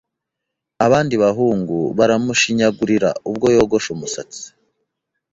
[0.85, 4.43] Abandi bahungu baramushinyagurira ubwo yogosha umusatsi.